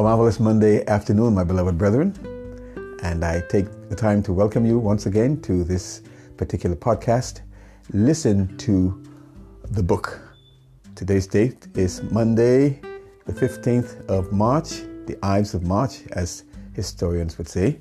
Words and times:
A 0.00 0.02
marvelous 0.02 0.40
Monday 0.40 0.82
afternoon, 0.86 1.34
my 1.34 1.44
beloved 1.44 1.76
brethren. 1.76 2.14
And 3.02 3.22
I 3.22 3.42
take 3.50 3.66
the 3.90 3.94
time 3.94 4.22
to 4.22 4.32
welcome 4.32 4.64
you 4.64 4.78
once 4.78 5.04
again 5.04 5.42
to 5.42 5.62
this 5.62 6.00
particular 6.38 6.74
podcast. 6.74 7.42
Listen 7.92 8.56
to 8.56 8.98
the 9.72 9.82
book. 9.82 10.18
Today's 10.94 11.26
date 11.26 11.68
is 11.74 12.02
Monday, 12.04 12.80
the 13.26 13.34
15th 13.34 14.08
of 14.08 14.32
March, 14.32 14.70
the 15.04 15.18
Ides 15.22 15.52
of 15.52 15.64
March, 15.64 16.06
as 16.12 16.44
historians 16.72 17.36
would 17.36 17.48
say. 17.48 17.78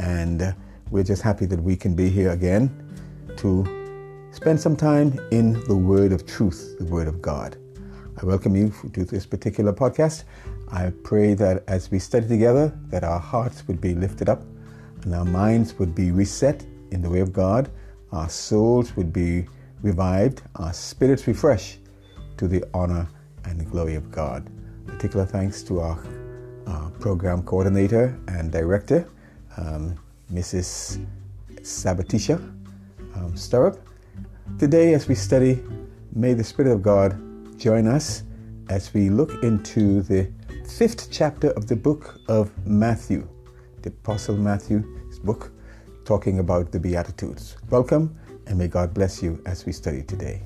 And 0.00 0.56
we're 0.90 1.04
just 1.04 1.22
happy 1.22 1.46
that 1.46 1.62
we 1.62 1.76
can 1.76 1.94
be 1.94 2.10
here 2.10 2.32
again 2.32 2.92
to 3.36 4.26
spend 4.32 4.60
some 4.60 4.74
time 4.74 5.16
in 5.30 5.62
the 5.68 5.76
Word 5.76 6.10
of 6.10 6.26
truth, 6.26 6.74
the 6.80 6.86
Word 6.86 7.06
of 7.06 7.22
God. 7.22 7.56
I 8.22 8.24
welcome 8.24 8.54
you 8.54 8.72
to 8.92 9.04
this 9.04 9.26
particular 9.26 9.72
podcast. 9.72 10.22
I 10.70 10.92
pray 11.02 11.34
that 11.34 11.64
as 11.66 11.90
we 11.90 11.98
study 11.98 12.28
together, 12.28 12.72
that 12.86 13.02
our 13.02 13.18
hearts 13.18 13.66
would 13.66 13.80
be 13.80 13.94
lifted 13.94 14.28
up 14.28 14.44
and 15.02 15.12
our 15.12 15.24
minds 15.24 15.76
would 15.80 15.92
be 15.92 16.12
reset 16.12 16.64
in 16.92 17.02
the 17.02 17.10
way 17.10 17.18
of 17.18 17.32
God, 17.32 17.68
our 18.12 18.28
souls 18.28 18.94
would 18.96 19.12
be 19.12 19.46
revived, 19.82 20.42
our 20.54 20.72
spirits 20.72 21.26
refreshed 21.26 21.80
to 22.36 22.46
the 22.46 22.62
honor 22.72 23.08
and 23.44 23.68
glory 23.68 23.96
of 23.96 24.12
God. 24.12 24.48
Particular 24.86 25.26
thanks 25.26 25.64
to 25.64 25.80
our, 25.80 25.98
our 26.68 26.90
program 27.00 27.42
coordinator 27.42 28.16
and 28.28 28.52
director, 28.52 29.08
um, 29.56 29.96
Mrs. 30.32 31.04
Sabatisha 31.56 32.38
um, 33.16 33.36
Stirrup. 33.36 33.84
Today, 34.60 34.94
as 34.94 35.08
we 35.08 35.16
study, 35.16 35.60
may 36.12 36.34
the 36.34 36.44
Spirit 36.44 36.70
of 36.70 36.82
God 36.82 37.31
join 37.62 37.86
us 37.86 38.24
as 38.70 38.92
we 38.92 39.08
look 39.08 39.44
into 39.44 40.02
the 40.02 40.28
fifth 40.66 41.12
chapter 41.12 41.50
of 41.52 41.68
the 41.68 41.76
book 41.76 42.18
of 42.26 42.50
Matthew, 42.66 43.28
the 43.82 43.90
Apostle 43.90 44.36
Matthew's 44.36 45.20
book, 45.20 45.52
talking 46.04 46.40
about 46.40 46.72
the 46.72 46.80
Beatitudes. 46.80 47.56
Welcome, 47.70 48.18
and 48.48 48.58
may 48.58 48.66
God 48.66 48.92
bless 48.92 49.22
you 49.22 49.40
as 49.46 49.64
we 49.64 49.70
study 49.70 50.02
today. 50.02 50.42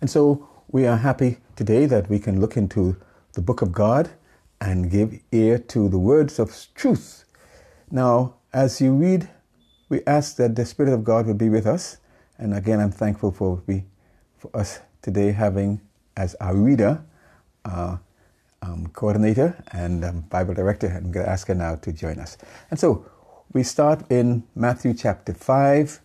And 0.00 0.10
so 0.10 0.48
we 0.72 0.88
are 0.88 0.96
happy 0.96 1.38
today 1.54 1.86
that 1.86 2.10
we 2.10 2.18
can 2.18 2.40
look 2.40 2.56
into 2.56 2.96
the 3.34 3.42
book 3.42 3.62
of 3.62 3.70
God 3.70 4.10
and 4.60 4.90
give 4.90 5.20
ear 5.30 5.56
to 5.56 5.88
the 5.88 6.00
words 6.00 6.40
of 6.40 6.66
truth. 6.74 7.24
Now, 7.92 8.34
as 8.52 8.80
you 8.80 8.92
read, 8.94 9.28
we 9.88 10.00
ask 10.04 10.34
that 10.38 10.56
the 10.56 10.66
Spirit 10.66 10.92
of 10.92 11.04
God 11.04 11.24
will 11.24 11.34
be 11.34 11.48
with 11.48 11.64
us. 11.64 11.98
And 12.38 12.54
again, 12.54 12.80
I'm 12.80 12.92
thankful 12.92 13.32
for, 13.32 13.62
we, 13.66 13.84
for 14.38 14.56
us 14.56 14.80
today 15.02 15.32
having 15.32 15.80
as 16.16 16.34
our 16.36 16.54
reader, 16.54 17.02
uh, 17.64 17.96
um, 18.62 18.88
coordinator, 18.92 19.62
and 19.72 20.04
um, 20.04 20.20
Bible 20.22 20.54
director. 20.54 20.86
I'm 20.88 21.10
going 21.10 21.26
to 21.26 21.30
ask 21.30 21.48
her 21.48 21.54
now 21.54 21.76
to 21.76 21.92
join 21.92 22.18
us. 22.18 22.36
And 22.70 22.78
so 22.78 23.04
we 23.52 23.62
start 23.62 24.10
in 24.10 24.44
Matthew 24.54 24.94
chapter 24.94 25.34
5, 25.34 26.00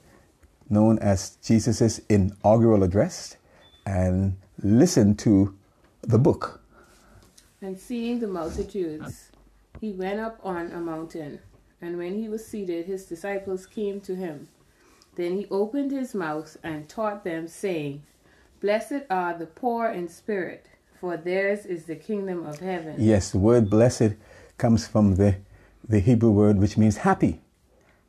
known 0.69 0.99
as 0.99 1.37
Jesus' 1.43 1.99
inaugural 2.09 2.83
address, 2.83 3.37
and 3.85 4.37
listen 4.61 5.15
to 5.17 5.55
the 6.01 6.17
book. 6.17 6.61
And 7.61 7.79
seeing 7.79 8.19
the 8.19 8.27
multitudes, 8.27 9.31
he 9.79 9.91
went 9.91 10.19
up 10.19 10.39
on 10.43 10.71
a 10.71 10.79
mountain. 10.79 11.39
And 11.81 11.97
when 11.97 12.15
he 12.15 12.29
was 12.29 12.45
seated, 12.45 12.85
his 12.85 13.05
disciples 13.05 13.65
came 13.65 13.99
to 14.01 14.15
him. 14.15 14.47
Then 15.15 15.37
he 15.37 15.47
opened 15.51 15.91
his 15.91 16.15
mouth 16.15 16.57
and 16.63 16.89
taught 16.89 17.23
them, 17.23 17.47
saying, 17.47 18.03
Blessed 18.61 19.03
are 19.09 19.37
the 19.37 19.45
poor 19.45 19.87
in 19.89 20.07
spirit, 20.07 20.67
for 20.99 21.17
theirs 21.17 21.65
is 21.65 21.85
the 21.85 21.95
kingdom 21.95 22.45
of 22.45 22.59
heaven. 22.59 22.95
Yes, 22.97 23.31
the 23.31 23.37
word 23.39 23.69
blessed 23.69 24.13
comes 24.57 24.87
from 24.87 25.15
the, 25.15 25.35
the 25.87 25.99
Hebrew 25.99 26.31
word 26.31 26.57
which 26.57 26.77
means 26.77 26.97
happy. 26.97 27.41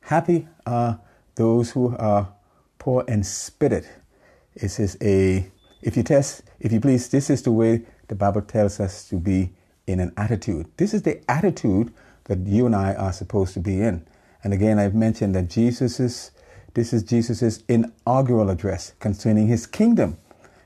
Happy 0.03 0.49
are 0.67 1.01
those 1.35 1.73
who 1.73 1.97
are 1.97 2.33
poor 2.79 3.05
in 3.09 3.25
spirit. 3.25 3.89
This 4.57 4.79
is 4.79 4.97
a, 5.03 5.51
if 5.83 5.97
you 5.97 6.03
test, 6.03 6.43
if 6.61 6.73
you 6.73 6.81
please, 6.81 7.09
this 7.09 7.31
is 7.31 7.43
the 7.43 7.53
way 7.53 7.83
the 8.09 8.15
Bible 8.15 8.43
tells 8.43 8.79
us 8.81 9.09
to 9.09 9.17
be 9.17 9.53
in 9.87 10.01
an 10.01 10.13
attitude. 10.17 10.67
This 10.77 10.95
is 10.95 11.03
the 11.03 11.29
attitude 11.31 11.93
that 12.25 12.39
you 12.47 12.67
and 12.67 12.77
I 12.77 12.95
are 12.95 13.13
supposed 13.13 13.55
to 13.55 13.61
be 13.61 13.81
in. 13.81 14.07
And 14.43 14.53
again, 14.53 14.79
I've 14.79 14.95
mentioned 14.95 15.35
that 15.35 15.49
Jesus 15.49 15.99
is, 16.01 16.31
this 16.75 16.93
is 16.93 17.03
Jesus' 17.03 17.63
inaugural 17.69 18.51
address 18.51 18.93
concerning 18.99 19.47
his 19.47 19.67
kingdom. 19.67 20.19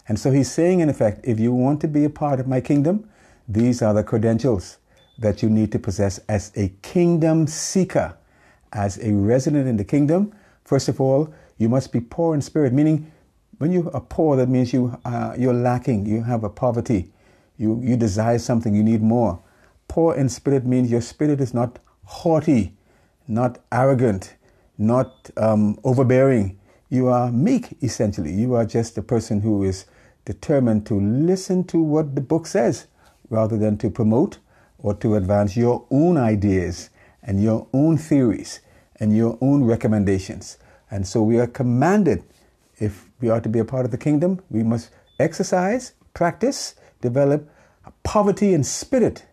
And 0.09 0.19
so 0.19 0.33
he's 0.33 0.51
saying, 0.51 0.81
in 0.81 0.89
effect, 0.89 1.21
if 1.23 1.39
you 1.39 1.53
want 1.53 1.81
to 1.83 1.89
be 1.89 2.05
a 2.05 2.11
part 2.11 2.41
of 2.41 2.49
my 2.49 2.61
kingdom, 2.61 3.09
these 3.47 3.83
are 3.83 3.93
the 3.93 4.03
credentials 4.03 4.79
that 5.19 5.43
you 5.43 5.51
need 5.51 5.71
to 5.73 5.79
possess 5.79 6.19
as 6.29 6.51
a 6.57 6.69
kingdom 6.81 7.47
seeker, 7.47 8.17
as 8.73 8.99
a 8.99 9.13
resident 9.13 9.69
in 9.69 9.77
the 9.77 9.85
kingdom. 9.85 10.33
First 10.65 10.89
of 10.89 11.01
all, 11.01 11.33
you 11.59 11.69
must 11.69 11.93
be 11.93 12.01
poor 12.01 12.35
in 12.35 12.41
spirit, 12.41 12.73
meaning 12.73 13.11
when 13.59 13.73
you 13.73 13.91
are 13.93 14.01
poor, 14.01 14.37
that 14.37 14.49
means 14.49 14.73
you, 14.73 14.99
uh, 15.05 15.35
you're 15.37 15.53
lacking, 15.53 16.07
you 16.07 16.23
have 16.23 16.45
a 16.45 16.49
poverty, 16.49 17.13
you, 17.59 17.81
you 17.83 17.97
desire 17.97 18.39
something, 18.39 18.75
you 18.75 18.83
need 18.83 19.03
more. 19.03 19.43
Poor 19.89 20.15
in 20.15 20.29
spirit 20.29 20.65
means 20.65 20.91
your 20.91 21.01
spirit 21.01 21.41
is 21.41 21.53
not 21.53 21.81
haughty, 22.05 22.77
not 23.27 23.59
arrogant, 23.73 24.37
not 24.79 25.31
um, 25.37 25.79
overbearing. 25.85 26.59
You 26.89 27.09
are 27.09 27.31
meek, 27.31 27.77
essentially. 27.83 28.33
You 28.33 28.55
are 28.55 28.65
just 28.65 28.97
a 28.97 29.03
person 29.03 29.41
who 29.41 29.65
is 29.65 29.85
determined 30.25 30.87
to 30.87 30.99
listen 30.99 31.65
to 31.65 31.83
what 31.83 32.15
the 32.15 32.21
book 32.21 32.47
says 32.47 32.87
rather 33.29 33.59
than 33.59 33.77
to 33.79 33.91
promote 33.91 34.39
or 34.79 34.95
to 34.95 35.17
advance 35.17 35.57
your 35.57 35.85
own 35.91 36.17
ideas 36.17 36.91
and 37.23 37.43
your 37.43 37.67
own 37.73 37.99
theories 37.99 38.61
and 39.01 39.17
your 39.17 39.37
own 39.41 39.65
recommendations. 39.65 40.59
And 40.91 41.07
so 41.07 41.23
we 41.23 41.39
are 41.39 41.47
commanded, 41.47 42.25
if 42.79 43.07
we 43.21 43.29
are 43.29 43.41
to 43.41 43.49
be 43.49 43.59
a 43.59 43.65
part 43.65 43.85
of 43.85 43.91
the 43.91 43.99
kingdom, 43.99 44.41
we 44.51 44.63
must 44.63 44.91
exercise, 45.19 45.93
practice, 46.15 46.75
develop 47.01 47.49
poverty 48.03 48.55
in 48.55 48.65
spirit, 48.65 49.25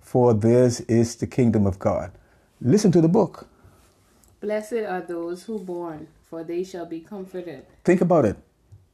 for 0.00 0.34
theirs 0.34 0.80
is 0.82 1.16
the 1.16 1.26
kingdom 1.26 1.66
of 1.66 1.78
God. 1.78 2.12
Listen 2.60 2.92
to 2.92 3.00
the 3.00 3.08
book. 3.08 3.48
Blessed 4.40 4.72
are 4.88 5.02
those 5.02 5.42
who 5.42 5.58
mourn, 5.58 6.08
for 6.22 6.42
they 6.42 6.64
shall 6.64 6.86
be 6.86 7.00
comforted. 7.00 7.66
Think 7.84 8.00
about 8.00 8.24
it. 8.24 8.38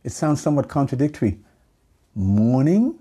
It 0.02 0.10
sounds 0.10 0.40
somewhat 0.40 0.68
contradictory 0.68 1.38
mourning. 2.16 2.98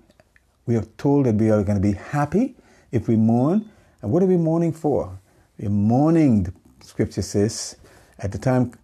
We 0.64 0.76
are 0.76 0.84
told 0.96 1.26
that 1.26 1.34
we 1.34 1.50
are 1.50 1.64
going 1.64 1.80
to 1.80 1.82
be 1.82 1.94
happy 1.94 2.54
if 2.92 3.08
we 3.08 3.16
mourn. 3.16 3.68
And 4.00 4.12
what 4.12 4.22
are 4.22 4.26
we 4.26 4.36
mourning 4.36 4.72
for? 4.72 5.18
We're 5.58 5.70
mourning, 5.70 6.44
the 6.44 6.52
scripture 6.86 7.22
says, 7.22 7.76
at 8.20 8.30
the 8.30 8.38
time, 8.38 8.74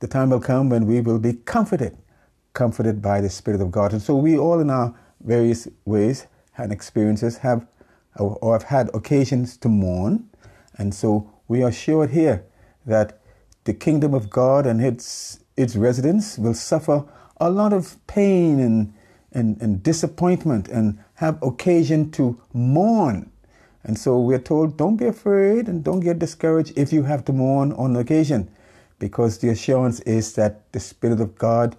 the 0.00 0.08
time 0.08 0.30
will 0.30 0.40
come 0.40 0.68
when 0.68 0.84
we 0.84 1.00
will 1.00 1.20
be 1.20 1.34
comforted, 1.34 1.96
comforted 2.52 3.00
by 3.00 3.20
the 3.20 3.30
Spirit 3.30 3.60
of 3.60 3.70
God. 3.70 3.92
And 3.92 4.02
so 4.02 4.16
we 4.16 4.36
all 4.36 4.58
in 4.58 4.70
our 4.70 4.92
various 5.20 5.68
ways 5.84 6.26
and 6.56 6.72
experiences 6.72 7.38
have 7.38 7.64
or 8.18 8.52
have 8.54 8.64
had 8.64 8.90
occasions 8.92 9.56
to 9.58 9.68
mourn. 9.68 10.28
And 10.78 10.92
so 10.92 11.30
we 11.46 11.62
are 11.62 11.68
assured 11.68 12.10
here 12.10 12.44
that 12.86 13.20
the 13.64 13.74
kingdom 13.74 14.14
of 14.14 14.30
God 14.30 14.66
and 14.66 14.84
its 14.84 15.40
its 15.56 15.76
residents 15.76 16.36
will 16.38 16.54
suffer 16.54 17.04
a 17.38 17.50
lot 17.50 17.72
of 17.72 17.96
pain 18.06 18.60
and 18.60 18.92
and, 19.32 19.60
and 19.60 19.82
disappointment 19.82 20.68
and 20.68 20.98
have 21.14 21.42
occasion 21.42 22.10
to 22.12 22.40
mourn. 22.52 23.30
And 23.82 23.98
so 23.98 24.18
we're 24.18 24.38
told, 24.38 24.76
don't 24.76 24.96
be 24.96 25.06
afraid 25.06 25.68
and 25.68 25.84
don't 25.84 26.00
get 26.00 26.18
discouraged 26.18 26.72
if 26.76 26.92
you 26.92 27.02
have 27.02 27.24
to 27.26 27.32
mourn 27.32 27.72
on 27.72 27.94
occasion, 27.96 28.48
because 28.98 29.38
the 29.38 29.50
assurance 29.50 30.00
is 30.00 30.34
that 30.34 30.72
the 30.72 30.80
Spirit 30.80 31.20
of 31.20 31.36
God, 31.36 31.76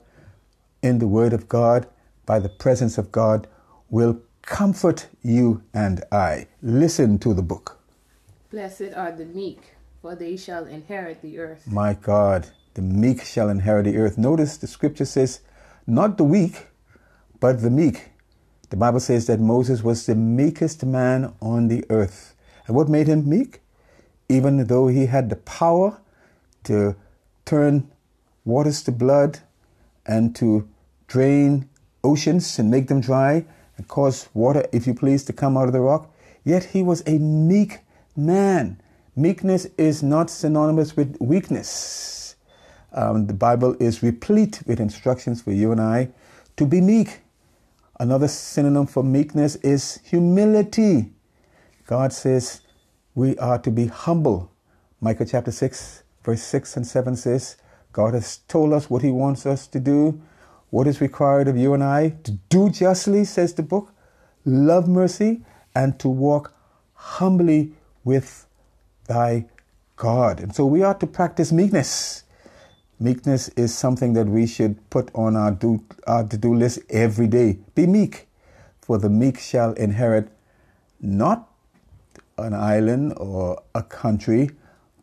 in 0.83 0.99
the 0.99 1.07
Word 1.07 1.33
of 1.33 1.47
God, 1.47 1.87
by 2.25 2.39
the 2.39 2.49
presence 2.49 2.97
of 2.97 3.11
God, 3.11 3.47
will 3.89 4.19
comfort 4.43 5.07
you 5.23 5.63
and 5.73 6.03
I. 6.11 6.47
Listen 6.61 7.17
to 7.19 7.33
the 7.33 7.41
book. 7.41 7.79
Blessed 8.51 8.93
are 8.95 9.11
the 9.11 9.25
meek, 9.25 9.74
for 10.05 10.13
they 10.13 10.37
shall 10.37 10.65
inherit 10.65 11.19
the 11.23 11.39
earth. 11.39 11.65
My 11.65 11.95
God, 11.95 12.51
the 12.75 12.83
meek 12.83 13.25
shall 13.25 13.49
inherit 13.49 13.85
the 13.85 13.97
earth. 13.97 14.19
Notice 14.19 14.55
the 14.55 14.67
scripture 14.67 15.03
says, 15.03 15.39
not 15.87 16.19
the 16.19 16.23
weak, 16.23 16.67
but 17.39 17.63
the 17.63 17.71
meek. 17.71 18.09
The 18.69 18.77
Bible 18.77 18.99
says 18.99 19.25
that 19.25 19.39
Moses 19.39 19.81
was 19.81 20.05
the 20.05 20.13
meekest 20.13 20.85
man 20.85 21.33
on 21.41 21.69
the 21.69 21.83
earth. 21.89 22.35
And 22.67 22.75
what 22.75 22.87
made 22.87 23.07
him 23.07 23.27
meek? 23.27 23.61
Even 24.29 24.67
though 24.67 24.89
he 24.89 25.07
had 25.07 25.31
the 25.31 25.37
power 25.37 25.99
to 26.65 26.95
turn 27.43 27.89
waters 28.43 28.83
to 28.83 28.91
blood 28.91 29.39
and 30.05 30.35
to 30.35 30.69
drain 31.07 31.67
oceans 32.03 32.59
and 32.59 32.69
make 32.69 32.89
them 32.89 33.01
dry 33.01 33.43
and 33.75 33.87
cause 33.87 34.29
water, 34.35 34.67
if 34.71 34.85
you 34.85 34.93
please, 34.93 35.23
to 35.23 35.33
come 35.33 35.57
out 35.57 35.65
of 35.65 35.73
the 35.73 35.81
rock, 35.81 36.13
yet 36.43 36.65
he 36.65 36.83
was 36.83 37.01
a 37.07 37.17
meek 37.17 37.79
man. 38.15 38.79
Meekness 39.17 39.65
is 39.77 40.03
not 40.03 40.29
synonymous 40.29 40.97
with 40.97 41.15
weakness. 41.21 42.35
Um, 42.91 43.27
the 43.27 43.33
Bible 43.33 43.75
is 43.79 44.03
replete 44.03 44.61
with 44.65 44.79
instructions 44.79 45.41
for 45.41 45.51
you 45.53 45.71
and 45.71 45.79
I 45.79 46.09
to 46.57 46.65
be 46.65 46.81
meek. 46.81 47.21
Another 47.97 48.27
synonym 48.27 48.87
for 48.87 49.03
meekness 49.03 49.55
is 49.57 49.99
humility. 50.03 51.13
God 51.87 52.11
says 52.11 52.61
we 53.13 53.37
are 53.37 53.57
to 53.59 53.71
be 53.71 53.87
humble. 53.87 54.51
Micah 54.99 55.25
chapter 55.25 55.51
6, 55.51 56.03
verse 56.23 56.41
6 56.43 56.75
and 56.75 56.85
7 56.85 57.15
says, 57.15 57.55
God 57.93 58.13
has 58.13 58.39
told 58.49 58.73
us 58.73 58.89
what 58.89 59.01
He 59.01 59.11
wants 59.11 59.45
us 59.45 59.65
to 59.67 59.79
do, 59.79 60.21
what 60.71 60.87
is 60.87 60.99
required 60.99 61.47
of 61.47 61.55
you 61.55 61.73
and 61.73 61.83
I 61.83 62.09
to 62.23 62.31
do 62.49 62.69
justly, 62.69 63.23
says 63.23 63.53
the 63.53 63.63
book, 63.63 63.93
love 64.43 64.89
mercy, 64.89 65.45
and 65.73 65.97
to 65.99 66.09
walk 66.09 66.53
humbly 66.93 67.73
with 68.03 68.45
thy 69.07 69.45
God. 69.95 70.39
And 70.39 70.53
so 70.53 70.65
we 70.65 70.83
are 70.83 70.93
to 70.95 71.07
practice 71.07 71.51
meekness. 71.51 72.23
Meekness 72.99 73.49
is 73.49 73.73
something 73.75 74.13
that 74.13 74.27
we 74.27 74.47
should 74.47 74.89
put 74.89 75.11
on 75.13 75.35
our 75.35 75.51
do 75.51 75.83
our 76.07 76.23
to-do 76.23 76.53
list 76.55 76.79
every 76.89 77.27
day. 77.27 77.57
Be 77.75 77.87
meek, 77.87 78.27
for 78.81 78.97
the 78.97 79.09
meek 79.09 79.37
shall 79.39 79.73
inherit 79.73 80.29
not 81.01 81.49
an 82.37 82.53
island 82.53 83.13
or 83.17 83.61
a 83.73 83.83
country, 83.83 84.51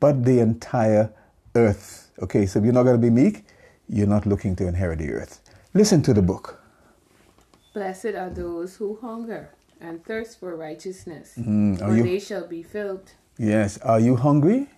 but 0.01 0.25
the 0.25 0.39
entire 0.41 1.11
earth. 1.55 2.11
Okay, 2.23 2.47
so 2.47 2.59
if 2.59 2.65
you're 2.65 2.75
not 2.75 2.85
going 2.85 2.97
to 3.01 3.03
be 3.03 3.11
meek, 3.11 3.45
you're 3.89 4.07
not 4.07 4.27
looking 4.27 4.57
to 4.57 4.67
inherit 4.67 4.99
the 4.99 5.11
earth. 5.13 5.41
Listen 5.75 6.03
to 6.03 6.15
the 6.15 6.23
book. 6.23 6.61
Blessed 7.75 8.15
are 8.17 8.31
those 8.31 8.77
who 8.77 8.99
hunger 9.01 9.51
and 9.81 10.05
thirst 10.05 10.41
for 10.41 10.55
righteousness, 10.57 11.35
Mm, 11.39 11.79
for 11.79 11.97
you- 11.97 12.05
they 12.05 12.19
shall 12.19 12.47
be 12.47 12.63
filled. 12.63 13.13
Yes. 13.39 13.79
Are 13.79 14.01
you 14.01 14.17
hungry? 14.17 14.69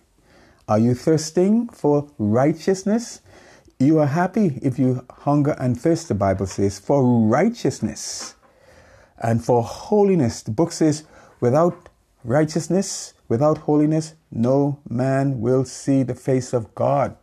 Are 0.67 0.79
you 0.79 0.95
thirsting 0.95 1.69
for 1.69 2.07
righteousness? 2.17 3.21
You 3.79 3.99
are 3.99 4.07
happy 4.07 4.59
if 4.61 4.79
you 4.79 5.05
hunger 5.09 5.55
and 5.59 5.79
thirst, 5.79 6.07
the 6.07 6.15
Bible 6.15 6.47
says, 6.47 6.79
for 6.79 7.03
righteousness 7.27 8.35
and 9.19 9.43
for 9.43 9.61
holiness. 9.61 10.41
The 10.41 10.51
book 10.51 10.71
says, 10.71 11.03
without 11.41 11.89
righteousness, 12.23 13.13
without 13.27 13.59
holiness, 13.59 14.13
no 14.31 14.79
man 14.89 15.41
will 15.41 15.65
see 15.65 16.03
the 16.03 16.15
face 16.15 16.53
of 16.53 16.73
God. 16.73 17.17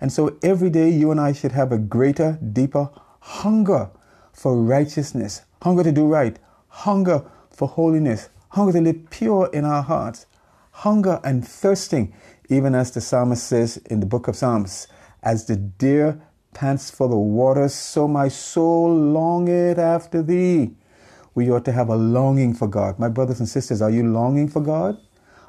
And 0.00 0.12
so 0.12 0.36
every 0.42 0.68
day 0.68 0.90
you 0.90 1.12
and 1.12 1.20
I 1.20 1.32
should 1.32 1.52
have 1.52 1.70
a 1.70 1.78
greater, 1.78 2.38
deeper 2.52 2.90
hunger 3.20 3.90
for 4.32 4.60
righteousness, 4.60 5.42
hunger 5.62 5.84
to 5.84 5.92
do 5.92 6.06
right, 6.06 6.36
hunger 6.68 7.24
for 7.50 7.68
holiness, 7.68 8.28
hunger 8.48 8.72
to 8.72 8.80
live 8.80 9.10
pure 9.10 9.48
in 9.52 9.64
our 9.64 9.82
hearts, 9.82 10.26
hunger 10.72 11.20
and 11.24 11.46
thirsting, 11.46 12.12
even 12.48 12.74
as 12.74 12.90
the 12.90 13.00
psalmist 13.00 13.46
says 13.46 13.76
in 13.86 14.00
the 14.00 14.06
book 14.06 14.28
of 14.28 14.36
Psalms, 14.36 14.88
as 15.22 15.46
the 15.46 15.56
deer 15.56 16.20
pants 16.54 16.90
for 16.90 17.08
the 17.08 17.16
water, 17.16 17.68
so 17.68 18.08
my 18.08 18.28
soul 18.28 18.94
longeth 18.94 19.78
after 19.78 20.22
thee. 20.22 20.72
We 21.34 21.50
ought 21.50 21.64
to 21.64 21.72
have 21.72 21.88
a 21.88 21.96
longing 21.96 22.54
for 22.54 22.68
God. 22.68 22.98
My 22.98 23.08
brothers 23.08 23.40
and 23.40 23.48
sisters, 23.48 23.80
are 23.80 23.90
you 23.90 24.02
longing 24.02 24.48
for 24.48 24.60
God? 24.60 24.98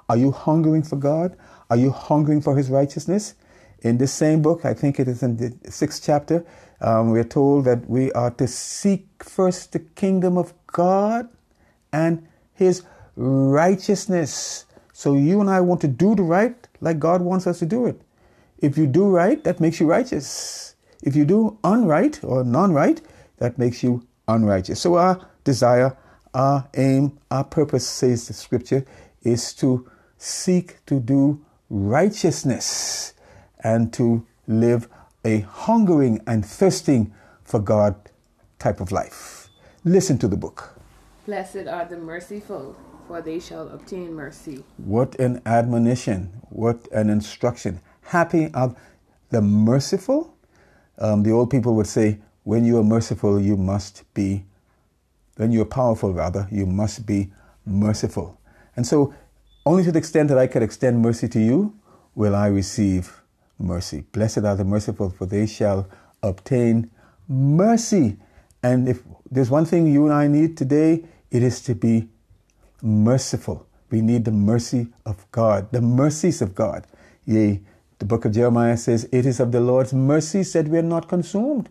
Are 0.07 0.17
you 0.17 0.31
hungering 0.31 0.83
for 0.83 0.95
God? 0.95 1.35
Are 1.69 1.77
you 1.77 1.91
hungering 1.91 2.41
for 2.41 2.55
His 2.55 2.69
righteousness? 2.69 3.35
In 3.81 3.97
this 3.97 4.13
same 4.13 4.41
book, 4.41 4.63
I 4.63 4.73
think 4.73 4.99
it 4.99 5.09
is 5.09 5.23
in 5.23 5.35
the 5.37 5.53
sixth 5.69 6.03
chapter, 6.05 6.45
um, 6.79 7.11
we're 7.11 7.23
told 7.25 7.65
that 7.65 7.89
we 7.89 8.11
are 8.13 8.31
to 8.31 8.47
seek 8.47 9.07
first 9.19 9.73
the 9.73 9.79
kingdom 9.79 10.37
of 10.37 10.53
God 10.67 11.27
and 11.91 12.27
His 12.53 12.83
righteousness. 13.15 14.65
So 14.93 15.15
you 15.15 15.41
and 15.41 15.49
I 15.49 15.59
want 15.59 15.81
to 15.81 15.87
do 15.87 16.15
the 16.15 16.23
right 16.23 16.55
like 16.79 16.99
God 16.99 17.21
wants 17.21 17.47
us 17.47 17.59
to 17.59 17.65
do 17.65 17.85
it. 17.87 17.99
If 18.59 18.77
you 18.77 18.87
do 18.87 19.09
right, 19.09 19.43
that 19.43 19.59
makes 19.59 19.79
you 19.79 19.87
righteous. 19.87 20.75
If 21.01 21.15
you 21.15 21.25
do 21.25 21.57
unright 21.63 22.23
or 22.23 22.43
non 22.43 22.71
right, 22.71 23.01
that 23.37 23.57
makes 23.57 23.83
you 23.83 24.07
unrighteous. 24.27 24.79
So 24.79 24.95
our 24.95 25.27
desire, 25.43 25.97
our 26.33 26.69
aim, 26.75 27.19
our 27.29 27.43
purpose, 27.43 27.85
says 27.85 28.27
the 28.27 28.33
scripture, 28.33 28.85
is 29.23 29.53
to 29.55 29.89
seek 30.17 30.85
to 30.85 30.99
do 30.99 31.43
righteousness 31.69 33.13
and 33.63 33.91
to 33.93 34.25
live 34.47 34.87
a 35.25 35.39
hungering 35.41 36.21
and 36.27 36.45
thirsting 36.45 37.13
for 37.43 37.59
God 37.59 37.95
type 38.59 38.79
of 38.79 38.91
life. 38.91 39.49
Listen 39.83 40.17
to 40.19 40.27
the 40.27 40.37
book. 40.37 40.79
Blessed 41.25 41.67
are 41.67 41.85
the 41.85 41.97
merciful, 41.97 42.75
for 43.07 43.21
they 43.21 43.39
shall 43.39 43.69
obtain 43.69 44.13
mercy. 44.13 44.63
What 44.77 45.19
an 45.19 45.41
admonition, 45.45 46.41
what 46.49 46.87
an 46.91 47.09
instruction. 47.09 47.81
Happy 48.03 48.51
are 48.53 48.75
the 49.29 49.41
merciful. 49.41 50.35
Um, 50.99 51.23
the 51.23 51.31
old 51.31 51.49
people 51.49 51.75
would 51.75 51.87
say, 51.87 52.19
when 52.43 52.65
you 52.65 52.77
are 52.77 52.83
merciful, 52.83 53.39
you 53.39 53.57
must 53.57 54.03
be, 54.13 54.45
when 55.37 55.51
you 55.51 55.61
are 55.61 55.65
powerful, 55.65 56.13
rather, 56.13 56.47
you 56.51 56.65
must 56.65 57.05
be 57.05 57.31
merciful. 57.65 58.39
And 58.75 58.85
so, 58.85 59.13
only 59.65 59.83
to 59.83 59.91
the 59.91 59.99
extent 59.99 60.29
that 60.29 60.37
I 60.37 60.47
can 60.47 60.61
extend 60.61 61.01
mercy 61.01 61.27
to 61.29 61.39
you, 61.39 61.73
will 62.15 62.35
I 62.35 62.47
receive 62.47 63.21
mercy. 63.57 64.01
Blessed 64.11 64.39
are 64.39 64.55
the 64.55 64.65
merciful, 64.65 65.09
for 65.09 65.25
they 65.25 65.45
shall 65.45 65.87
obtain 66.21 66.91
mercy. 67.27 68.17
And 68.61 68.87
if 68.87 69.01
there's 69.31 69.49
one 69.49 69.65
thing 69.65 69.87
you 69.87 70.05
and 70.05 70.13
I 70.13 70.27
need 70.27 70.57
today, 70.57 71.05
it 71.31 71.43
is 71.43 71.61
to 71.61 71.75
be 71.75 72.09
merciful. 72.83 73.65
We 73.89 74.01
need 74.01 74.25
the 74.25 74.31
mercy 74.31 74.87
of 75.05 75.25
God, 75.31 75.71
the 75.71 75.81
mercies 75.81 76.41
of 76.41 76.53
God. 76.53 76.85
Yea, 77.25 77.61
the 77.99 78.05
book 78.05 78.25
of 78.25 78.33
Jeremiah 78.33 78.77
says, 78.77 79.07
It 79.11 79.25
is 79.25 79.39
of 79.39 79.51
the 79.51 79.61
Lord's 79.61 79.93
mercies 79.93 80.53
that 80.53 80.67
we 80.67 80.77
are 80.77 80.83
not 80.83 81.07
consumed, 81.07 81.69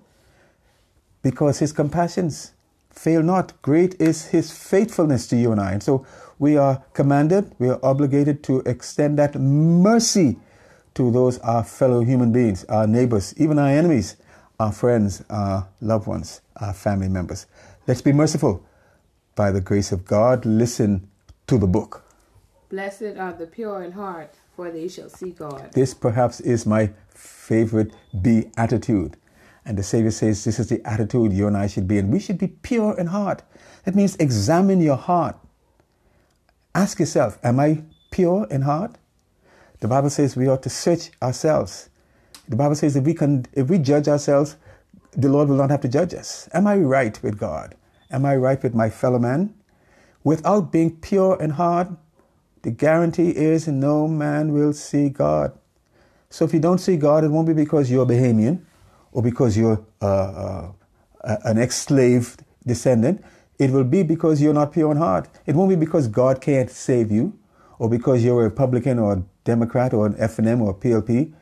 because 1.23 1.59
his 1.59 1.73
compassions 1.73 2.53
fail 2.91 3.23
not. 3.23 3.61
Great 3.63 4.01
is 4.01 4.27
his 4.29 4.51
faithfulness 4.51 5.27
to 5.29 5.37
you 5.37 5.53
and 5.53 5.61
I. 5.61 5.73
And 5.73 5.83
so 5.83 6.07
we 6.39 6.57
are 6.57 6.83
commanded, 6.93 7.55
we 7.59 7.69
are 7.69 7.79
obligated 7.83 8.43
to 8.45 8.61
extend 8.61 9.19
that 9.19 9.35
mercy 9.35 10.39
to 10.95 11.11
those 11.11 11.39
our 11.41 11.65
fellow 11.65 12.03
human 12.03 12.33
beings, 12.33 12.65
our 12.65 12.87
neighbors, 12.87 13.35
even 13.37 13.59
our 13.59 13.69
enemies, 13.69 14.17
our 14.59 14.73
friends, 14.73 15.23
our 15.31 15.69
loved 15.81 16.07
ones, 16.07 16.41
our 16.57 16.73
family 16.73 17.09
members. 17.09 17.47
Let's 17.87 18.03
be 18.03 18.13
merciful. 18.13 18.65
By 19.35 19.51
the 19.51 19.61
grace 19.61 19.93
of 19.93 20.05
God, 20.05 20.45
listen 20.45 21.09
to 21.47 21.59
the 21.59 21.67
book. 21.67 22.05
Blessed 22.69 23.17
are 23.19 23.33
the 23.33 23.47
pure 23.47 23.83
in 23.83 23.93
heart, 23.93 24.35
for 24.57 24.71
they 24.71 24.89
shall 24.89 25.09
see 25.09 25.31
God. 25.31 25.73
This 25.73 25.95
perhaps 25.95 26.41
is 26.41 26.67
my 26.67 26.91
favorite 27.09 27.93
be 28.21 28.51
attitude. 28.57 29.17
And 29.65 29.79
the 29.79 29.83
Savior 29.83 30.11
says 30.11 30.45
this 30.45 30.59
is 30.59 30.69
the 30.69 30.87
attitude 30.87 31.33
you 31.33 31.47
and 31.47 31.57
I 31.57 31.67
should 31.67 31.87
be 31.87 31.99
in. 31.99 32.11
We 32.11 32.19
should 32.19 32.39
be 32.39 32.49
pure 32.49 32.99
in 32.99 33.07
heart. 33.07 33.43
That 33.85 33.95
means 33.95 34.17
examine 34.17 34.81
your 34.81 34.97
heart. 34.97 35.37
Ask 36.75 36.99
yourself, 36.99 37.39
am 37.43 37.61
I 37.61 37.83
pure 38.11 38.47
in 38.51 38.63
heart? 38.63 38.97
The 39.81 39.89
Bible 39.89 40.11
says 40.11 40.37
we 40.37 40.49
ought 40.49 40.63
to 40.63 40.71
search 40.71 41.11
ourselves. 41.23 41.91
The 42.49 42.57
Bible 42.57 42.75
says 42.75 42.97
if 42.97 43.05
we 43.05 43.15
can 43.15 43.47
if 43.53 43.69
we 43.69 43.79
judge 43.79 44.09
ourselves, 44.09 44.57
the 45.13 45.29
Lord 45.29 45.49
will 45.49 45.57
not 45.57 45.71
have 45.71 45.81
to 45.83 45.89
judge 45.89 46.15
us. 46.15 46.49
Am 46.53 46.67
I 46.67 46.77
right 46.77 47.23
with 47.23 47.39
God? 47.39 47.75
Am 48.13 48.27
I 48.27 48.37
right 48.37 48.63
with 48.63 48.75
my 48.75 48.91
fellow 48.91 49.19
man? 49.19 49.55
Without 50.23 50.71
being 50.71 50.97
pure 50.97 51.41
in 51.41 51.51
heart, 51.51 51.89
the 52.63 52.71
guarantee 52.71 53.31
is 53.31 53.67
no 53.67 54.07
man 54.07 54.53
will 54.53 54.73
see 54.73 55.09
God. 55.09 55.59
So 56.31 56.45
if 56.45 56.55
you 56.55 56.61
don't 56.61 56.79
see 56.79 56.97
God, 56.97 57.25
it 57.25 57.29
won't 57.29 57.49
be 57.49 57.55
because 57.55 57.91
you're 57.91 58.05
a 58.05 58.07
Bahamian 58.07 58.61
or 59.13 59.23
because 59.23 59.57
you're 59.57 59.85
uh, 60.01 60.05
uh, 60.05 61.37
an 61.45 61.59
ex-slave 61.59 62.37
descendant. 62.67 63.25
It 63.59 63.71
will 63.71 63.85
be 63.85 64.03
because 64.03 64.41
you're 64.41 64.55
not 64.55 64.73
pure 64.73 64.91
in 64.91 64.97
heart. 64.97 65.29
It 65.47 65.55
won't 65.55 65.71
be 65.71 65.77
because 65.77 66.09
God 66.09 66.41
can't 66.41 66.71
save 66.71 67.11
you 67.11 67.39
or 67.79 67.89
because 67.89 68.25
you're 68.25 68.41
a 68.41 68.45
Republican 68.45 68.99
or 68.99 69.13
a 69.15 69.23
Democrat 69.45 69.93
or 69.93 70.07
an 70.07 70.15
FNM 70.15 70.61
or 70.61 70.71
a 70.71 70.75
PLP 70.75 71.33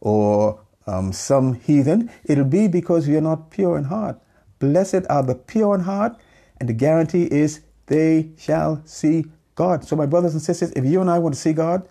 or 0.00 0.60
um, 0.86 1.12
some 1.12 1.54
heathen. 1.54 2.10
It'll 2.24 2.44
be 2.44 2.68
because 2.68 3.08
you're 3.08 3.20
not 3.20 3.50
pure 3.50 3.78
in 3.78 3.84
heart. 3.84 4.20
Blessed 4.58 5.06
are 5.10 5.22
the 5.22 5.34
pure 5.34 5.74
in 5.74 5.82
heart, 5.82 6.16
and 6.58 6.68
the 6.68 6.72
guarantee 6.72 7.24
is 7.24 7.60
they 7.86 8.30
shall 8.38 8.82
see 8.84 9.26
God. 9.54 9.84
So, 9.84 9.96
my 9.96 10.06
brothers 10.06 10.32
and 10.32 10.42
sisters, 10.42 10.72
if 10.72 10.84
you 10.84 11.00
and 11.00 11.10
I 11.10 11.18
want 11.18 11.34
to 11.34 11.40
see 11.40 11.52
God, 11.52 11.88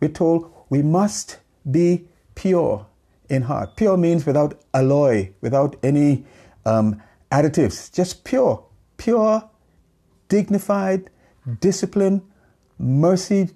we're 0.00 0.08
told 0.08 0.52
we 0.68 0.82
must 0.82 1.38
be 1.70 2.06
pure 2.34 2.86
in 3.28 3.42
heart. 3.42 3.76
Pure 3.76 3.96
means 3.96 4.26
without 4.26 4.60
alloy, 4.74 5.32
without 5.40 5.76
any 5.82 6.24
um, 6.66 7.02
additives, 7.30 7.92
just 7.92 8.24
pure, 8.24 8.64
pure, 8.96 9.48
dignified, 10.28 11.10
disciplined, 11.60 12.22
mercy 12.78 13.50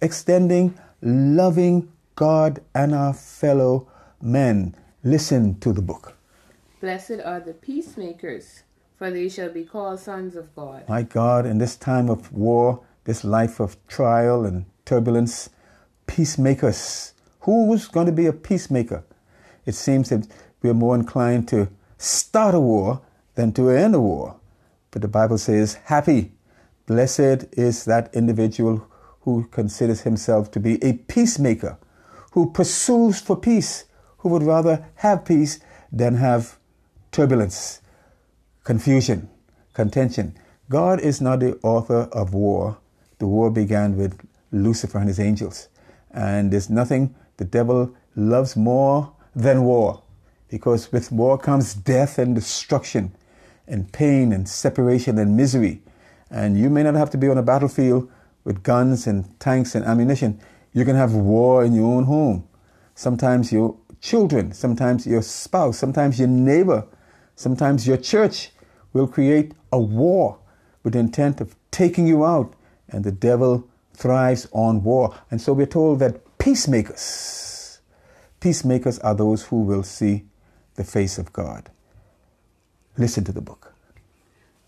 extending, 0.00 0.78
loving 1.02 1.90
God 2.14 2.60
and 2.74 2.94
our 2.94 3.12
fellow 3.12 3.88
men. 4.20 4.74
Listen 5.02 5.58
to 5.60 5.72
the 5.72 5.82
book. 5.82 6.15
Blessed 6.78 7.20
are 7.24 7.40
the 7.40 7.54
peacemakers, 7.54 8.62
for 8.98 9.10
they 9.10 9.30
shall 9.30 9.48
be 9.48 9.64
called 9.64 9.98
sons 9.98 10.36
of 10.36 10.54
God. 10.54 10.86
My 10.88 11.02
God, 11.02 11.46
in 11.46 11.56
this 11.56 11.74
time 11.74 12.10
of 12.10 12.30
war, 12.30 12.82
this 13.04 13.24
life 13.24 13.60
of 13.60 13.76
trial 13.88 14.44
and 14.44 14.66
turbulence, 14.84 15.48
peacemakers. 16.06 17.14
Who's 17.40 17.88
going 17.88 18.06
to 18.06 18.12
be 18.12 18.26
a 18.26 18.32
peacemaker? 18.32 19.04
It 19.64 19.74
seems 19.74 20.10
that 20.10 20.28
we're 20.60 20.74
more 20.74 20.94
inclined 20.94 21.48
to 21.48 21.70
start 21.96 22.54
a 22.54 22.60
war 22.60 23.00
than 23.36 23.52
to 23.54 23.70
end 23.70 23.94
a 23.94 24.00
war. 24.00 24.36
But 24.90 25.00
the 25.00 25.08
Bible 25.08 25.38
says, 25.38 25.74
happy, 25.84 26.32
blessed 26.84 27.46
is 27.52 27.86
that 27.86 28.14
individual 28.14 28.86
who 29.20 29.46
considers 29.46 30.02
himself 30.02 30.50
to 30.50 30.60
be 30.60 30.82
a 30.84 30.92
peacemaker, 30.92 31.78
who 32.32 32.52
pursues 32.52 33.18
for 33.18 33.36
peace, 33.36 33.84
who 34.18 34.28
would 34.28 34.42
rather 34.42 34.86
have 34.96 35.24
peace 35.24 35.58
than 35.90 36.16
have 36.16 36.58
turbulence, 37.16 37.80
confusion, 38.62 39.26
contention. 39.72 40.36
God 40.68 41.00
is 41.00 41.22
not 41.22 41.40
the 41.40 41.58
author 41.62 42.10
of 42.12 42.34
war. 42.34 42.76
The 43.18 43.26
war 43.26 43.50
began 43.50 43.96
with 43.96 44.20
Lucifer 44.52 44.98
and 44.98 45.08
his 45.08 45.18
angels. 45.18 45.68
And 46.10 46.52
there's 46.52 46.68
nothing 46.68 47.14
the 47.38 47.46
devil 47.46 47.94
loves 48.16 48.54
more 48.54 49.14
than 49.34 49.64
war. 49.64 50.02
Because 50.50 50.92
with 50.92 51.10
war 51.10 51.38
comes 51.38 51.72
death 51.72 52.18
and 52.18 52.34
destruction, 52.34 53.12
and 53.66 53.90
pain 53.92 54.30
and 54.30 54.46
separation 54.46 55.18
and 55.18 55.38
misery. 55.38 55.80
And 56.30 56.58
you 56.58 56.68
may 56.68 56.82
not 56.82 56.96
have 56.96 57.10
to 57.10 57.18
be 57.18 57.28
on 57.28 57.38
a 57.38 57.42
battlefield 57.42 58.10
with 58.44 58.62
guns 58.62 59.06
and 59.06 59.40
tanks 59.40 59.74
and 59.74 59.86
ammunition. 59.86 60.38
You 60.74 60.84
can 60.84 60.96
have 60.96 61.14
war 61.14 61.64
in 61.64 61.72
your 61.72 61.94
own 61.96 62.04
home. 62.04 62.46
Sometimes 62.94 63.52
your 63.52 63.74
children, 64.02 64.52
sometimes 64.52 65.06
your 65.06 65.22
spouse, 65.22 65.78
sometimes 65.78 66.18
your 66.18 66.28
neighbor, 66.28 66.86
sometimes 67.36 67.86
your 67.86 67.96
church 67.96 68.50
will 68.92 69.06
create 69.06 69.52
a 69.70 69.78
war 69.78 70.38
with 70.82 70.94
the 70.94 70.98
intent 70.98 71.40
of 71.40 71.54
taking 71.70 72.06
you 72.08 72.24
out. 72.24 72.54
And 72.88 73.04
the 73.04 73.12
devil 73.12 73.68
thrives 73.94 74.46
on 74.52 74.82
war. 74.82 75.14
And 75.30 75.40
so 75.40 75.52
we're 75.52 75.66
told 75.66 75.98
that 75.98 76.38
peacemakers, 76.38 77.80
peacemakers 78.40 78.98
are 79.00 79.14
those 79.14 79.44
who 79.44 79.62
will 79.62 79.82
see 79.82 80.24
the 80.76 80.84
face 80.84 81.18
of 81.18 81.32
God. 81.32 81.70
Listen 82.96 83.24
to 83.24 83.32
the 83.32 83.40
book. 83.40 83.74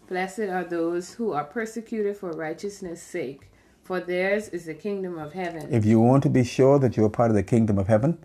Blessed 0.09 0.41
are 0.41 0.65
those 0.65 1.15
who 1.15 1.33
are 1.33 1.45
persecuted 1.45 2.17
for 2.17 2.33
righteousness' 2.33 3.03
sake, 3.03 3.51
for 3.85 4.01
theirs 4.01 4.49
is 4.49 4.65
the 4.65 4.75
kingdom 4.75 5.19
of 5.19 5.35
heaven. 5.35 5.69
If 5.71 5.85
you 5.85 6.01
want 6.01 6.23
to 6.25 6.31
be 6.31 6.45
sure 6.45 6.79
that 6.79 6.97
you're 6.97 7.11
part 7.11 7.31
of 7.31 7.37
the 7.37 7.43
kingdom 7.43 7.79
of 7.79 7.89
heaven, 7.89 8.19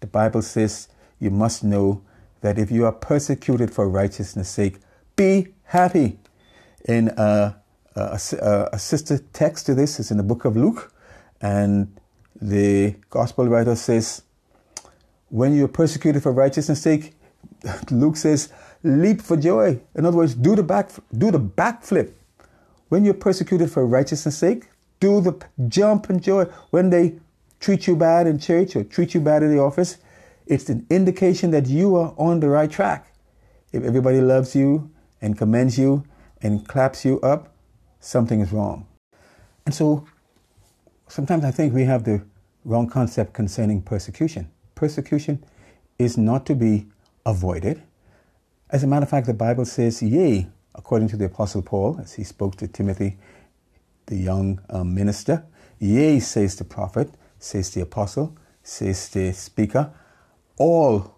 the 0.00 0.06
Bible 0.06 0.42
says 0.42 0.88
you 1.18 1.30
must 1.30 1.62
know 1.62 2.02
that 2.40 2.58
if 2.58 2.70
you 2.70 2.84
are 2.84 2.92
persecuted 2.92 3.72
for 3.72 3.88
righteousness' 3.88 4.48
sake, 4.48 4.78
be 5.16 5.48
happy. 5.64 6.18
In 6.86 7.10
uh, 7.10 7.54
uh, 7.96 8.00
a, 8.00 8.36
a, 8.36 8.38
a, 8.38 8.42
uh, 8.42 8.68
a 8.72 8.78
sister 8.78 9.18
text 9.32 9.66
to 9.66 9.74
this 9.74 10.00
is 10.00 10.10
in 10.10 10.16
the 10.16 10.22
book 10.22 10.44
of 10.44 10.56
Luke, 10.56 10.92
and 11.40 11.94
the 12.40 12.94
gospel 13.10 13.48
writer 13.48 13.76
says, 13.76 14.22
when 15.28 15.54
you're 15.54 15.68
persecuted 15.68 16.22
for 16.22 16.32
righteousness' 16.32 16.82
sake, 16.82 17.14
Luke 17.90 18.16
says, 18.16 18.52
leap 18.82 19.20
for 19.20 19.36
joy. 19.36 19.80
In 19.94 20.06
other 20.06 20.16
words, 20.16 20.34
do 20.34 20.56
the 20.56 20.62
back, 20.62 20.90
do 21.16 21.30
the 21.30 21.40
backflip. 21.40 22.12
When 22.88 23.04
you're 23.04 23.14
persecuted 23.14 23.70
for 23.70 23.86
righteousness' 23.86 24.38
sake, 24.38 24.68
do 24.98 25.20
the 25.20 25.38
jump 25.68 26.10
and 26.10 26.22
joy. 26.22 26.44
When 26.70 26.90
they 26.90 27.18
treat 27.60 27.86
you 27.86 27.96
bad 27.96 28.26
in 28.26 28.38
church 28.38 28.74
or 28.76 28.84
treat 28.84 29.14
you 29.14 29.20
bad 29.20 29.42
in 29.42 29.54
the 29.54 29.60
office, 29.60 29.98
it's 30.50 30.68
an 30.68 30.84
indication 30.90 31.52
that 31.52 31.66
you 31.66 31.94
are 31.94 32.12
on 32.18 32.40
the 32.40 32.48
right 32.48 32.70
track. 32.70 33.14
If 33.72 33.84
everybody 33.84 34.20
loves 34.20 34.56
you 34.56 34.90
and 35.22 35.38
commends 35.38 35.78
you 35.78 36.04
and 36.42 36.66
claps 36.66 37.04
you 37.04 37.20
up, 37.20 37.54
something 38.00 38.40
is 38.40 38.50
wrong. 38.50 38.88
And 39.64 39.72
so 39.72 40.08
sometimes 41.06 41.44
I 41.44 41.52
think 41.52 41.72
we 41.72 41.84
have 41.84 42.02
the 42.02 42.24
wrong 42.64 42.88
concept 42.88 43.32
concerning 43.32 43.80
persecution. 43.80 44.50
Persecution 44.74 45.44
is 46.00 46.18
not 46.18 46.46
to 46.46 46.56
be 46.56 46.88
avoided. 47.24 47.82
As 48.70 48.82
a 48.82 48.88
matter 48.88 49.04
of 49.04 49.10
fact, 49.10 49.28
the 49.28 49.34
Bible 49.34 49.64
says, 49.64 50.02
Yea, 50.02 50.48
according 50.74 51.08
to 51.08 51.16
the 51.16 51.26
Apostle 51.26 51.62
Paul, 51.62 52.00
as 52.02 52.14
he 52.14 52.24
spoke 52.24 52.56
to 52.56 52.66
Timothy, 52.66 53.18
the 54.06 54.16
young 54.16 54.60
um, 54.68 54.94
minister, 54.96 55.44
Yea, 55.78 56.18
says 56.18 56.56
the 56.56 56.64
prophet, 56.64 57.14
says 57.38 57.70
the 57.70 57.80
apostle, 57.82 58.36
says 58.62 59.08
the 59.10 59.32
speaker, 59.32 59.92
all 60.60 61.16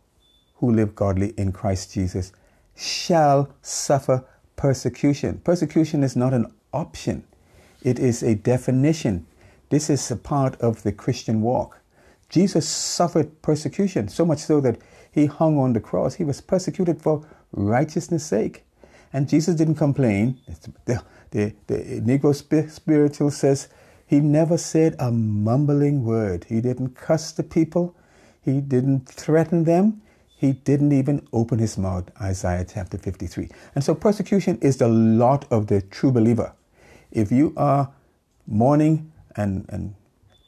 who 0.56 0.72
live 0.72 0.94
godly 0.94 1.34
in 1.36 1.52
Christ 1.52 1.92
Jesus 1.92 2.32
shall 2.76 3.52
suffer 3.60 4.24
persecution. 4.56 5.38
Persecution 5.44 6.04
is 6.04 6.16
not 6.16 6.32
an 6.32 6.46
option, 6.72 7.24
it 7.82 7.98
is 7.98 8.22
a 8.22 8.34
definition. 8.36 9.26
This 9.68 9.90
is 9.90 10.10
a 10.10 10.16
part 10.16 10.60
of 10.60 10.82
the 10.82 10.92
Christian 10.92 11.42
walk. 11.42 11.80
Jesus 12.28 12.68
suffered 12.68 13.42
persecution, 13.42 14.08
so 14.08 14.24
much 14.24 14.38
so 14.38 14.60
that 14.60 14.78
he 15.10 15.26
hung 15.26 15.58
on 15.58 15.72
the 15.72 15.80
cross. 15.80 16.14
He 16.14 16.24
was 16.24 16.40
persecuted 16.40 17.00
for 17.00 17.26
righteousness' 17.52 18.24
sake. 18.24 18.64
And 19.12 19.28
Jesus 19.28 19.54
didn't 19.54 19.74
complain. 19.76 20.38
The, 20.84 21.02
the, 21.30 21.54
the 21.66 22.00
Negro 22.00 22.34
spiritual 22.70 23.30
says 23.30 23.68
he 24.06 24.20
never 24.20 24.56
said 24.56 24.94
a 24.98 25.10
mumbling 25.10 26.04
word. 26.04 26.46
He 26.48 26.60
didn't 26.60 26.94
cuss 26.94 27.32
the 27.32 27.42
people. 27.42 27.96
He 28.44 28.60
didn't 28.60 29.08
threaten 29.08 29.64
them. 29.64 30.02
He 30.36 30.52
didn't 30.52 30.92
even 30.92 31.26
open 31.32 31.58
his 31.60 31.78
mouth. 31.78 32.10
Isaiah 32.20 32.66
chapter 32.68 32.98
53. 32.98 33.48
And 33.74 33.84
so 33.84 33.94
persecution 33.94 34.58
is 34.60 34.78
the 34.78 34.88
lot 34.88 35.46
of 35.52 35.68
the 35.68 35.82
true 35.82 36.10
believer. 36.10 36.52
If 37.12 37.30
you 37.30 37.52
are 37.56 37.92
mourning 38.46 39.12
and, 39.36 39.66
and, 39.68 39.94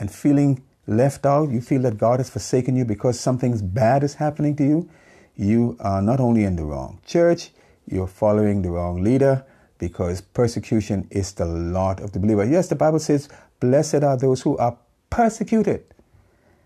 and 0.01 0.11
feeling 0.11 0.63
left 0.87 1.25
out, 1.25 1.51
you 1.51 1.61
feel 1.61 1.83
that 1.83 1.97
God 1.99 2.19
has 2.19 2.29
forsaken 2.29 2.75
you 2.75 2.85
because 2.85 3.21
something 3.21 3.57
bad 3.69 4.03
is 4.03 4.15
happening 4.15 4.57
to 4.57 4.65
you, 4.65 4.91
you 5.37 5.77
are 5.81 6.03
not 6.03 6.21
only 6.21 6.45
in 6.45 6.57
the 6.57 6.65
wrong 6.65 7.01
church, 7.07 7.51
you're 7.87 8.07
following 8.07 8.63
the 8.63 8.71
wrong 8.71 9.03
leader 9.03 9.45
because 9.79 10.21
persecution 10.21 11.07
is 11.11 11.33
the 11.33 11.45
lot 11.45 12.01
of 12.01 12.13
the 12.13 12.19
believer. 12.19 12.45
Yes, 12.45 12.69
the 12.69 12.77
Bible 12.77 12.99
says, 12.99 13.29
Blessed 13.61 14.03
are 14.03 14.17
those 14.17 14.43
who 14.43 14.57
are 14.59 14.77
persecuted. 15.11 15.85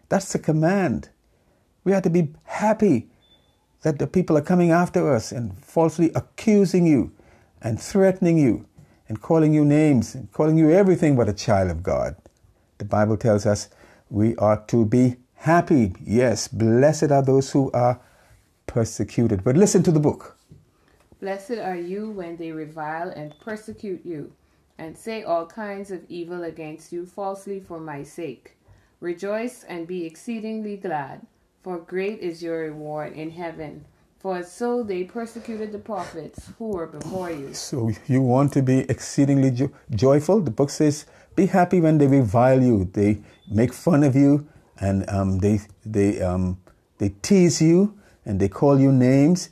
That's 0.08 0.32
the 0.32 0.38
command. 0.38 1.10
We 1.88 1.94
have 1.94 2.02
to 2.02 2.10
be 2.10 2.34
happy 2.44 3.08
that 3.80 3.98
the 3.98 4.06
people 4.06 4.36
are 4.36 4.42
coming 4.42 4.70
after 4.70 5.10
us 5.10 5.32
and 5.32 5.56
falsely 5.64 6.12
accusing 6.14 6.86
you 6.86 7.12
and 7.62 7.80
threatening 7.80 8.36
you 8.36 8.66
and 9.08 9.22
calling 9.22 9.54
you 9.54 9.64
names 9.64 10.14
and 10.14 10.30
calling 10.30 10.58
you 10.58 10.70
everything 10.70 11.16
but 11.16 11.30
a 11.30 11.32
child 11.32 11.70
of 11.70 11.82
God. 11.82 12.14
The 12.76 12.84
Bible 12.84 13.16
tells 13.16 13.46
us 13.46 13.70
we 14.10 14.36
are 14.36 14.62
to 14.66 14.84
be 14.84 15.16
happy. 15.32 15.94
Yes, 16.04 16.46
blessed 16.46 17.10
are 17.10 17.22
those 17.22 17.52
who 17.52 17.70
are 17.72 17.98
persecuted. 18.66 19.42
But 19.42 19.56
listen 19.56 19.82
to 19.84 19.90
the 19.90 19.98
book. 19.98 20.36
Blessed 21.22 21.52
are 21.52 21.78
you 21.78 22.10
when 22.10 22.36
they 22.36 22.52
revile 22.52 23.08
and 23.08 23.34
persecute 23.40 24.04
you, 24.04 24.34
and 24.76 24.94
say 24.94 25.22
all 25.22 25.46
kinds 25.46 25.90
of 25.90 26.04
evil 26.10 26.44
against 26.44 26.92
you 26.92 27.06
falsely 27.06 27.60
for 27.60 27.80
my 27.80 28.02
sake. 28.02 28.58
Rejoice 29.00 29.64
and 29.64 29.86
be 29.86 30.04
exceedingly 30.04 30.76
glad, 30.76 31.26
for 31.68 31.76
great 31.80 32.18
is 32.20 32.42
your 32.42 32.60
reward 32.60 33.12
in 33.12 33.28
heaven. 33.28 33.84
For 34.20 34.42
so 34.42 34.82
they 34.82 35.04
persecuted 35.04 35.70
the 35.70 35.78
prophets 35.78 36.50
who 36.56 36.68
were 36.68 36.86
before 36.86 37.30
you. 37.30 37.52
So 37.52 37.90
you 38.06 38.22
want 38.22 38.54
to 38.54 38.62
be 38.62 38.78
exceedingly 38.88 39.50
jo- 39.50 39.70
joyful? 39.90 40.40
The 40.40 40.50
book 40.50 40.70
says, 40.70 41.04
"Be 41.36 41.44
happy 41.44 41.82
when 41.82 41.98
they 41.98 42.06
revile 42.06 42.62
you, 42.62 42.88
they 42.94 43.18
make 43.50 43.74
fun 43.74 44.02
of 44.02 44.16
you, 44.16 44.48
and 44.80 45.04
um, 45.10 45.40
they 45.40 45.60
they 45.84 46.22
um, 46.22 46.56
they 46.96 47.10
tease 47.20 47.60
you, 47.60 47.92
and 48.24 48.40
they 48.40 48.48
call 48.48 48.80
you 48.80 48.90
names." 48.90 49.50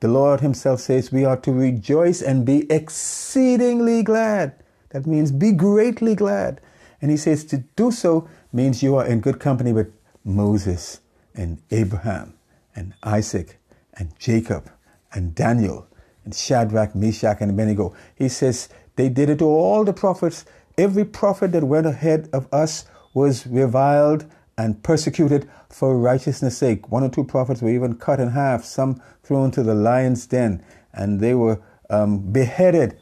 The 0.00 0.08
Lord 0.08 0.42
Himself 0.42 0.80
says 0.80 1.10
we 1.10 1.24
are 1.24 1.40
to 1.46 1.52
rejoice 1.52 2.20
and 2.20 2.44
be 2.44 2.70
exceedingly 2.70 4.02
glad. 4.02 4.52
That 4.90 5.06
means 5.06 5.32
be 5.32 5.52
greatly 5.52 6.14
glad. 6.14 6.60
And 7.00 7.10
He 7.10 7.16
says 7.16 7.46
to 7.46 7.64
do 7.80 7.90
so 7.90 8.28
means 8.52 8.82
you 8.82 8.96
are 8.96 9.06
in 9.06 9.20
good 9.20 9.40
company 9.40 9.72
with 9.72 9.90
Moses 10.22 11.00
and 11.34 11.60
Abraham 11.70 12.34
and 12.74 12.94
Isaac 13.02 13.58
and 13.94 14.12
Jacob 14.18 14.70
and 15.12 15.34
Daniel 15.34 15.86
and 16.24 16.34
Shadrach, 16.34 16.94
Meshach, 16.94 17.38
and 17.40 17.50
Abednego. 17.50 17.94
He 18.14 18.28
says 18.28 18.68
they 18.96 19.08
did 19.08 19.30
it 19.30 19.38
to 19.40 19.44
all 19.44 19.84
the 19.84 19.92
prophets. 19.92 20.44
Every 20.78 21.04
prophet 21.04 21.52
that 21.52 21.64
went 21.64 21.86
ahead 21.86 22.28
of 22.32 22.52
us 22.52 22.86
was 23.12 23.46
reviled 23.46 24.26
and 24.56 24.82
persecuted 24.82 25.48
for 25.68 25.98
righteousness' 25.98 26.58
sake. 26.58 26.90
One 26.90 27.02
or 27.02 27.08
two 27.08 27.24
prophets 27.24 27.60
were 27.60 27.70
even 27.70 27.96
cut 27.96 28.20
in 28.20 28.30
half, 28.30 28.64
some 28.64 29.00
thrown 29.22 29.50
to 29.52 29.62
the 29.62 29.74
lion's 29.74 30.26
den, 30.26 30.64
and 30.92 31.20
they 31.20 31.34
were 31.34 31.60
um, 31.90 32.32
beheaded, 32.32 32.96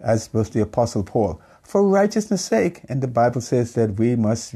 as 0.00 0.32
was 0.32 0.50
the 0.50 0.62
Apostle 0.62 1.02
Paul, 1.02 1.40
for 1.62 1.86
righteousness' 1.88 2.44
sake. 2.44 2.82
And 2.88 3.02
the 3.02 3.08
Bible 3.08 3.40
says 3.40 3.74
that 3.74 3.98
we 3.98 4.14
must 4.14 4.54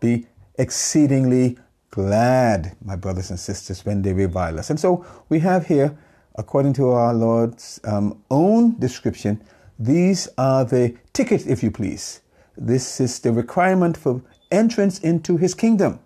be 0.00 0.26
exceedingly 0.58 1.58
glad, 1.94 2.76
my 2.84 2.96
brothers 2.96 3.30
and 3.30 3.38
sisters, 3.38 3.86
when 3.86 4.02
they 4.02 4.12
revile 4.12 4.58
us. 4.58 4.68
And 4.68 4.80
so 4.80 5.06
we 5.28 5.38
have 5.38 5.66
here, 5.66 5.96
according 6.34 6.72
to 6.72 6.88
our 6.90 7.14
Lord's 7.14 7.78
um, 7.84 8.20
own 8.32 8.76
description, 8.80 9.40
these 9.78 10.26
are 10.36 10.64
the 10.64 10.96
tickets, 11.12 11.46
if 11.46 11.62
you 11.62 11.70
please. 11.70 12.20
This 12.56 13.00
is 13.00 13.20
the 13.20 13.32
requirement 13.32 13.96
for 13.96 14.20
entrance 14.50 14.98
into 14.98 15.36
his 15.36 15.54
kingdom. 15.54 16.00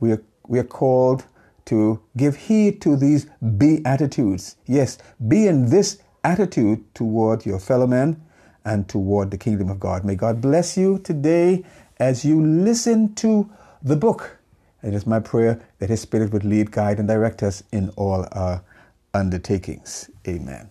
We 0.00 0.12
are, 0.12 0.22
we 0.46 0.58
are 0.60 0.64
called 0.64 1.26
to 1.66 2.00
give 2.16 2.34
heed 2.34 2.80
to 2.80 2.96
these 2.96 3.26
beatitudes. 3.58 4.56
Yes, 4.64 4.96
be 5.28 5.46
in 5.46 5.68
this 5.68 5.98
attitude 6.24 6.82
toward 6.94 7.44
your 7.44 7.58
fellow 7.58 7.86
man 7.86 8.18
and 8.64 8.88
toward 8.88 9.30
the 9.30 9.36
kingdom 9.36 9.68
of 9.68 9.78
God. 9.78 10.06
May 10.06 10.14
God 10.14 10.40
bless 10.40 10.78
you 10.78 11.00
today 11.00 11.66
as 12.00 12.24
you 12.24 12.42
listen 12.42 13.14
to 13.16 13.50
the 13.82 13.96
book. 13.96 14.37
It 14.82 14.94
is 14.94 15.06
my 15.06 15.20
prayer 15.20 15.60
that 15.78 15.90
His 15.90 16.00
Spirit 16.00 16.32
would 16.32 16.44
lead, 16.44 16.72
guide, 16.72 16.98
and 16.98 17.08
direct 17.08 17.42
us 17.42 17.62
in 17.72 17.90
all 17.90 18.26
our 18.32 18.62
undertakings. 19.14 20.10
Amen. 20.26 20.70